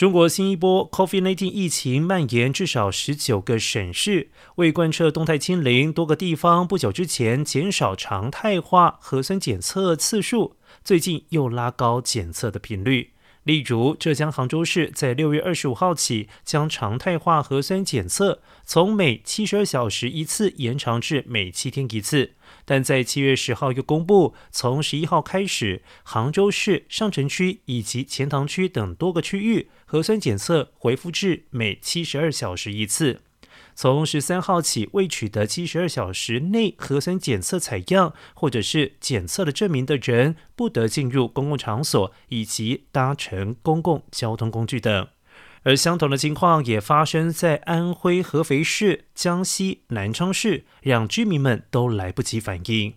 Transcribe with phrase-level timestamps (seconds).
[0.00, 13.10] 中国新一波 COVID-19 疫情蔓延至少十九个省市，为贯彻动态清零，多个地方不久之前减少常态化核酸检测次数，最近又拉高检测的频率。
[13.44, 22.32] 例如，浙江杭州市在六月二十五号起，将常态化核酸检测从每七十二小时一次延长至每七天一次。
[22.66, 33.22] 但在七月十号又公布，从十一号开始，杭州市上城区以及钱塘区等多个区域核酸检测恢复至每七十二小时一次。
[33.74, 45.08] 从十三号起，未取得七十二小时内核酸检测采样或者是检测的证明的人，不得进入公共场所以及搭乘公共交通工具等。
[45.62, 52.94] 而相同的情况也发生在安徽合肥市、江西南昌市，让居民们都来不及反应。